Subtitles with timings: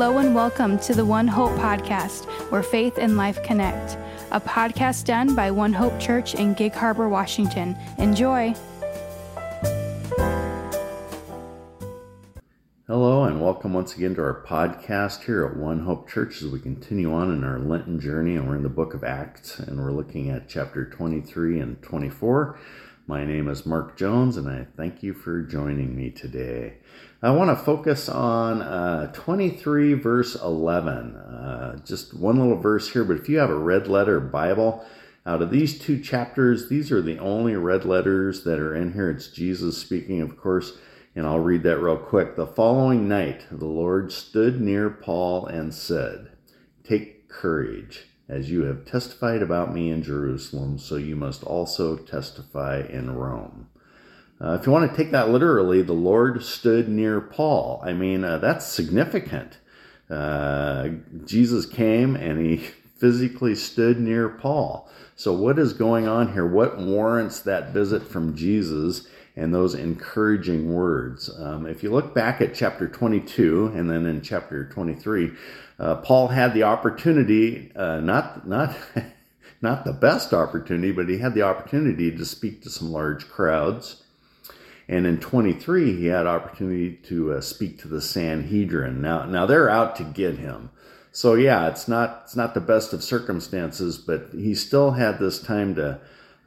[0.00, 3.98] Hello and welcome to the One Hope podcast, where faith and life connect.
[4.30, 7.76] A podcast done by One Hope Church in Gig Harbor, Washington.
[7.98, 8.54] Enjoy.
[12.86, 16.60] Hello, and welcome once again to our podcast here at One Hope Church as we
[16.60, 18.36] continue on in our Lenten journey.
[18.36, 22.56] And we're in the book of Acts, and we're looking at chapter 23 and 24.
[23.08, 26.74] My name is Mark Jones, and I thank you for joining me today.
[27.22, 31.16] I want to focus on uh, 23, verse 11.
[31.16, 34.84] Uh, just one little verse here, but if you have a red letter Bible,
[35.24, 39.10] out of these two chapters, these are the only red letters that are in here.
[39.10, 40.76] It's Jesus speaking, of course,
[41.16, 42.36] and I'll read that real quick.
[42.36, 46.32] The following night, the Lord stood near Paul and said,
[46.84, 48.07] Take courage.
[48.28, 53.68] As you have testified about me in Jerusalem, so you must also testify in Rome.
[54.40, 57.80] Uh, if you want to take that literally, the Lord stood near Paul.
[57.82, 59.58] I mean, uh, that's significant.
[60.10, 60.90] Uh,
[61.24, 62.56] Jesus came and he
[62.98, 64.90] physically stood near Paul.
[65.16, 66.46] So, what is going on here?
[66.46, 71.30] What warrants that visit from Jesus and those encouraging words?
[71.38, 75.32] Um, if you look back at chapter 22 and then in chapter 23,
[75.78, 78.76] uh, Paul had the opportunity, uh, not, not,
[79.62, 84.02] not the best opportunity, but he had the opportunity to speak to some large crowds.
[84.88, 89.00] And in 23, he had opportunity to uh, speak to the Sanhedrin.
[89.00, 90.70] Now, now they're out to get him.
[91.12, 95.40] So yeah, it's not it's not the best of circumstances, but he still had this
[95.40, 95.98] time to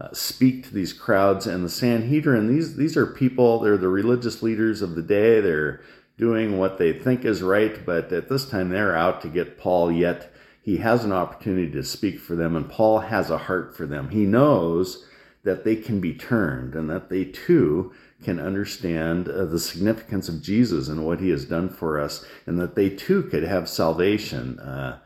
[0.00, 2.46] uh, speak to these crowds and the Sanhedrin.
[2.46, 3.60] These these are people.
[3.60, 5.40] They're the religious leaders of the day.
[5.40, 5.82] They're
[6.16, 9.92] doing what they think is right, but at this time they're out to get Paul.
[9.92, 13.86] Yet he has an opportunity to speak for them, and Paul has a heart for
[13.86, 14.10] them.
[14.10, 15.06] He knows
[15.42, 20.42] that they can be turned and that they too can understand uh, the significance of
[20.42, 24.58] Jesus and what he has done for us, and that they too could have salvation.
[24.60, 24.98] Uh,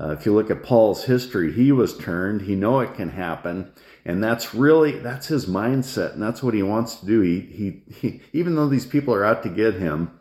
[0.00, 2.42] uh, if you look at Paul's history, he was turned.
[2.42, 3.70] He know it can happen,
[4.04, 7.20] and that's really that's his mindset, and that's what he wants to do.
[7.20, 10.18] He, he, he even though these people are out to get him,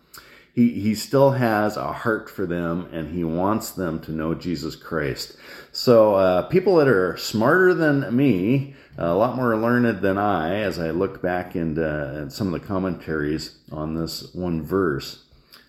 [0.54, 4.76] he, he still has a heart for them and he wants them to know Jesus
[4.76, 5.38] Christ.
[5.72, 10.78] So, uh, people that are smarter than me, a lot more learned than I, as
[10.78, 15.24] I look back into uh, some of the commentaries on this one verse,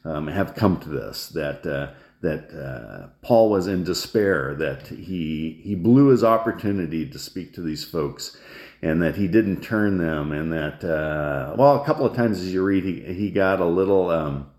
[0.04, 5.60] um, have come to this that uh, that uh, Paul was in despair, that he
[5.62, 8.36] he blew his opportunity to speak to these folks,
[8.82, 12.52] and that he didn't turn them, and that uh, well, a couple of times as
[12.52, 14.10] you read, he he got a little.
[14.10, 14.50] Um,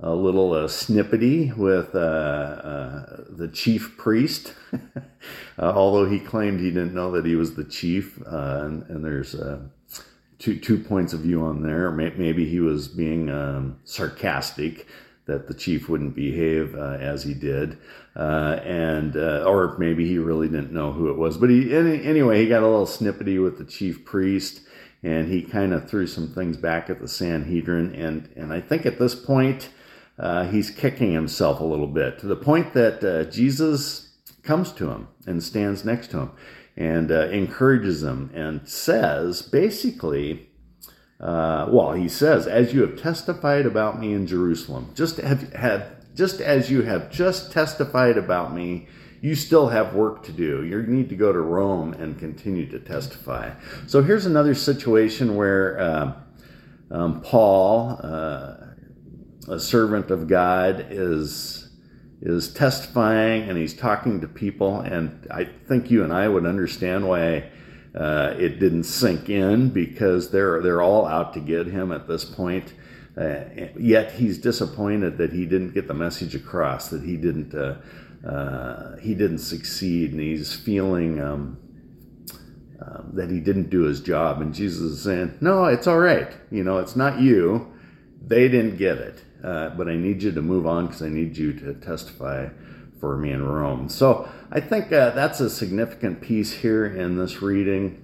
[0.00, 5.00] a little uh, snippety with uh, uh, the chief priest, uh,
[5.58, 8.20] although he claimed he didn't know that he was the chief.
[8.26, 9.60] Uh, and, and, there's uh,
[10.38, 11.90] two two points of view on there.
[11.90, 14.86] Maybe he was being um, sarcastic
[15.26, 17.78] that the chief wouldn't behave as he did,
[18.14, 21.36] and or maybe he really didn't know who it was.
[21.36, 24.60] But he anyway, he got a little snippety with the chief priest
[25.02, 27.94] and he kind of threw some things back at the Sanhedrin.
[27.94, 29.68] And, and I think at this point,
[30.18, 34.08] uh, he's kicking himself a little bit to the point that uh, Jesus
[34.42, 36.30] comes to him and stands next to him
[36.76, 40.48] and uh, encourages him and says, basically,
[41.20, 46.14] uh, well, he says, as you have testified about me in Jerusalem, just have, have
[46.14, 48.86] just as you have just testified about me,
[49.20, 50.64] you still have work to do.
[50.64, 53.52] You need to go to Rome and continue to testify.
[53.86, 56.12] So here's another situation where uh,
[56.90, 58.54] um, Paul uh,
[59.48, 61.62] a servant of God is
[62.22, 67.06] is testifying and he's talking to people, and I think you and I would understand
[67.06, 67.50] why
[67.96, 72.24] uh, it didn't sink in because they're they're all out to get him at this
[72.24, 72.72] point.
[73.16, 73.44] Uh,
[73.78, 77.76] yet he's disappointed that he didn't get the message across, that he didn't uh,
[78.26, 81.20] uh he didn't succeed, and he's feeling.
[81.20, 81.58] Um,
[82.78, 86.30] um, that he didn't do his job, and Jesus is saying, "No, it's all right.
[86.50, 87.72] You know, it's not you.
[88.20, 91.36] They didn't get it uh, but I need you to move on because I need
[91.36, 92.48] you to testify
[93.00, 93.88] for me in Rome.
[93.88, 98.02] So I think uh, that's a significant piece here in this reading,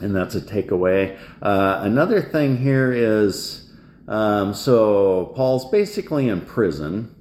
[0.00, 1.18] and that's a takeaway.
[1.42, 3.70] Uh, another thing here is
[4.10, 7.14] um, so Paul's basically in prison,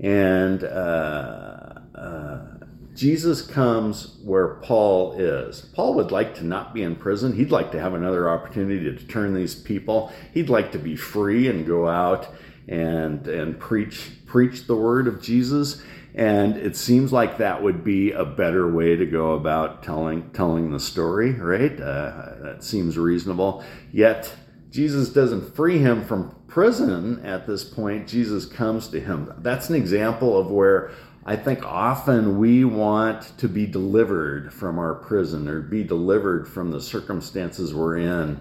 [0.00, 2.46] and uh, uh,
[2.94, 5.62] Jesus comes where Paul is.
[5.74, 7.32] Paul would like to not be in prison.
[7.32, 10.12] He'd like to have another opportunity to turn these people.
[10.34, 12.28] He'd like to be free and go out
[12.68, 15.82] and and preach preach the word of Jesus.
[16.16, 20.70] And it seems like that would be a better way to go about telling telling
[20.70, 21.78] the story, right?
[21.80, 23.64] Uh, that seems reasonable.
[23.92, 24.32] Yet
[24.70, 29.32] Jesus doesn't free him from prison at this point, Jesus comes to him.
[29.38, 30.92] That's an example of where
[31.26, 36.70] I think often we want to be delivered from our prison or be delivered from
[36.70, 38.40] the circumstances we're in.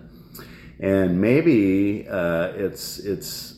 [0.79, 3.52] And maybe uh, it's it's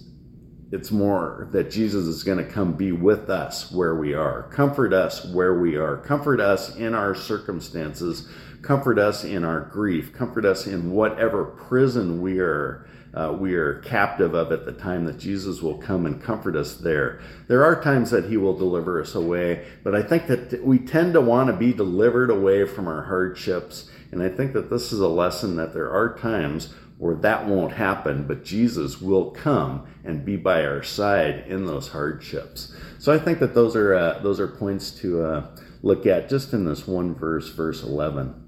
[0.72, 4.94] it's more that Jesus is going to come be with us where we are, comfort
[4.94, 8.28] us where we are, comfort us in our circumstances,
[8.62, 13.80] comfort us in our grief, comfort us in whatever prison we are uh, we are
[13.80, 17.22] captive of at the time that Jesus will come and comfort us there.
[17.48, 21.14] There are times that He will deliver us away, but I think that we tend
[21.14, 23.90] to want to be delivered away from our hardships.
[24.12, 27.74] And I think that this is a lesson that there are times where that won't
[27.74, 32.74] happen, but Jesus will come and be by our side in those hardships.
[33.00, 36.54] So I think that those are uh, those are points to uh, look at just
[36.54, 38.45] in this one verse, verse eleven.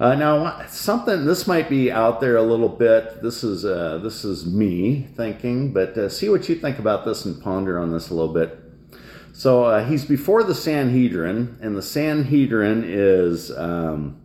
[0.00, 3.20] Uh, now, something this might be out there a little bit.
[3.20, 7.24] This is uh, this is me thinking, but uh, see what you think about this
[7.24, 8.56] and ponder on this a little bit.
[9.32, 14.20] So uh, he's before the Sanhedrin, and the Sanhedrin is um,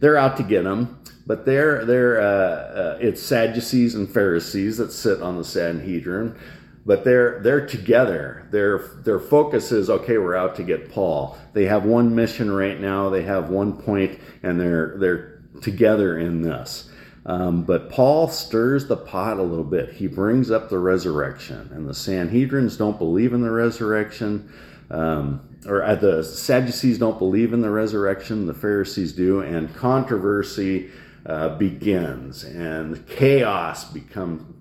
[0.00, 4.90] they're out to get him, but they're they're uh, uh, it's Sadducees and Pharisees that
[4.90, 6.36] sit on the Sanhedrin
[6.84, 8.46] but they're they're together.
[8.50, 10.18] Their their focus is okay.
[10.18, 11.38] We're out to get Paul.
[11.52, 13.08] They have one mission right now.
[13.08, 16.88] They have one point, and they're they're together in this.
[17.24, 19.92] Um, but Paul stirs the pot a little bit.
[19.92, 24.52] He brings up the resurrection, and the Sanhedrins don't believe in the resurrection.
[24.90, 28.46] Um, or uh, the Sadducees don't believe in the resurrection.
[28.46, 30.90] The Pharisees do, and controversy
[31.24, 34.56] uh, begins, and chaos become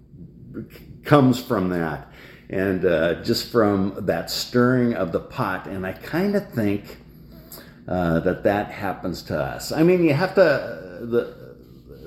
[1.03, 2.10] comes from that
[2.51, 5.67] and uh, just from that stirring of the pot.
[5.67, 6.97] And I kind of think
[7.87, 9.71] uh, that that happens to us.
[9.71, 10.41] I mean, you have to
[11.01, 11.41] the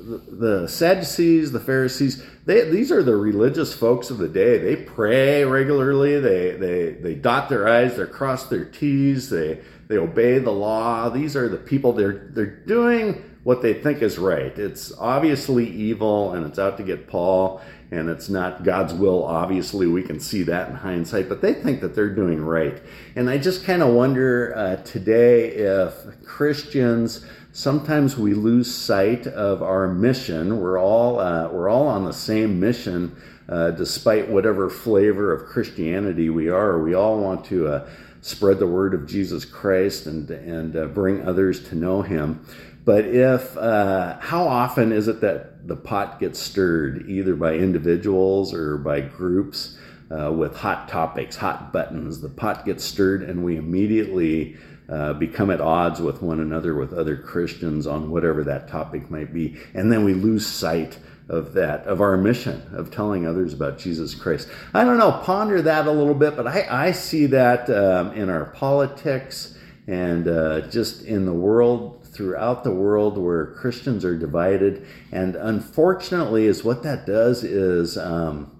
[0.04, 4.58] the Sadducees, the Pharisees, they, these are the religious folks of the day.
[4.58, 6.20] They pray regularly.
[6.20, 11.08] They, they, they dot their I's, they cross their T's, they, they obey the law.
[11.08, 14.58] These are the people, they're, they're doing what they think is right.
[14.58, 17.60] It's obviously evil and it's out to get Paul
[17.90, 19.24] and it's not God's will.
[19.24, 22.82] Obviously, we can see that in hindsight, but they think that they're doing right.
[23.14, 25.94] And I just kind of wonder uh, today if
[26.24, 30.60] Christians sometimes we lose sight of our mission.
[30.60, 33.16] We're all uh, we're all on the same mission,
[33.48, 36.78] uh, despite whatever flavor of Christianity we are.
[36.82, 37.88] We all want to uh,
[38.20, 42.44] spread the word of Jesus Christ and and uh, bring others to know Him.
[42.84, 48.52] But if, uh, how often is it that the pot gets stirred either by individuals
[48.52, 49.78] or by groups
[50.10, 52.20] uh, with hot topics, hot buttons?
[52.20, 54.56] The pot gets stirred and we immediately
[54.88, 59.32] uh, become at odds with one another, with other Christians on whatever that topic might
[59.32, 59.56] be.
[59.72, 60.98] And then we lose sight
[61.30, 64.46] of that, of our mission, of telling others about Jesus Christ.
[64.74, 68.28] I don't know, ponder that a little bit, but I, I see that um, in
[68.28, 74.86] our politics and uh, just in the world throughout the world where Christians are divided.
[75.12, 78.50] And unfortunately, is what that does is um,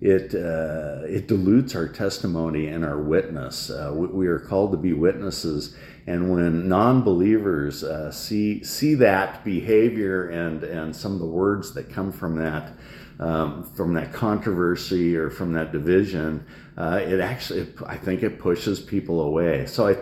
[0.00, 3.70] it uh, it dilutes our testimony and our witness.
[3.70, 9.44] Uh, we, we, are called to be witnesses, and when non-believers uh, see see that
[9.44, 12.72] behavior and and some of the words that come from that.
[13.20, 16.46] Um, from that controversy or from that division,
[16.76, 19.66] uh, it actually, I think it pushes people away.
[19.66, 19.96] So I,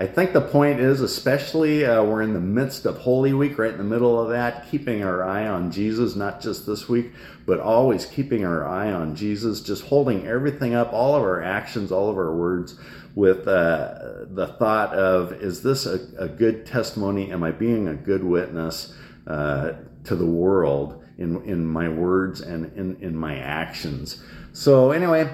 [0.00, 3.72] I think the point is, especially uh, we're in the midst of Holy Week, right
[3.72, 7.10] in the middle of that, keeping our eye on Jesus, not just this week,
[7.46, 11.90] but always keeping our eye on Jesus, just holding everything up, all of our actions,
[11.90, 12.78] all of our words,
[13.16, 17.32] with uh, the thought of, is this a, a, good testimony?
[17.32, 18.94] Am I being a good witness
[19.26, 19.72] uh,
[20.04, 24.22] to the world in, in my words and in, in my actions?
[24.52, 25.28] So, anyway,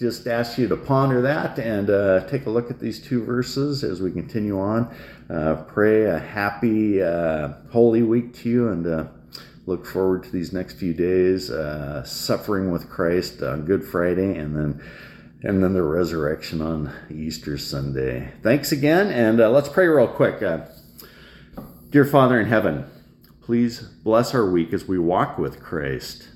[0.00, 3.84] just ask you to ponder that and uh, take a look at these two verses
[3.84, 4.92] as we continue on.
[5.28, 9.04] Uh, pray a happy uh, Holy Week to you and uh,
[9.66, 14.56] look forward to these next few days uh, suffering with Christ on Good Friday and
[14.56, 14.82] then
[15.42, 18.32] and then the resurrection on Easter Sunday.
[18.42, 20.40] Thanks again, and let's pray real quick.
[21.88, 22.84] dear Father in heaven,
[23.40, 26.28] please bless our week as we walk with Christ.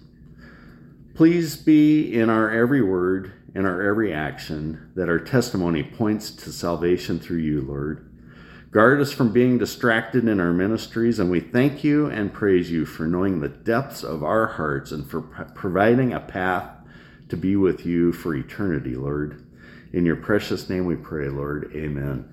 [1.14, 6.52] Please be in our every word in our every action, that our testimony points to
[6.52, 8.11] salvation through you, Lord.
[8.73, 12.84] Guard us from being distracted in our ministries, and we thank you and praise you
[12.84, 15.23] for knowing the depths of our hearts and for
[15.54, 16.68] providing a path
[17.28, 19.46] to be with you for eternity, Lord.
[19.92, 21.70] In your precious name we pray, Lord.
[21.73, 22.28] Amen.